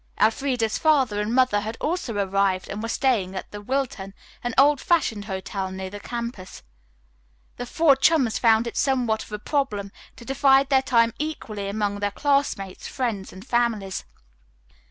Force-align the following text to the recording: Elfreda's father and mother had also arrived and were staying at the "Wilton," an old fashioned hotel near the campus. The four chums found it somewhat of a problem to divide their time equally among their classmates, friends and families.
Elfreda's 0.19 0.79
father 0.79 1.21
and 1.21 1.31
mother 1.35 1.59
had 1.59 1.77
also 1.79 2.15
arrived 2.15 2.67
and 2.69 2.81
were 2.81 2.89
staying 2.89 3.35
at 3.35 3.51
the 3.51 3.61
"Wilton," 3.61 4.15
an 4.43 4.55
old 4.57 4.81
fashioned 4.81 5.25
hotel 5.25 5.69
near 5.69 5.91
the 5.91 5.99
campus. 5.99 6.63
The 7.57 7.67
four 7.67 7.95
chums 7.95 8.39
found 8.39 8.65
it 8.65 8.75
somewhat 8.75 9.21
of 9.21 9.31
a 9.31 9.37
problem 9.37 9.91
to 10.15 10.25
divide 10.25 10.69
their 10.69 10.81
time 10.81 11.13
equally 11.19 11.67
among 11.69 11.99
their 11.99 12.09
classmates, 12.09 12.87
friends 12.87 13.31
and 13.31 13.45
families. 13.45 14.03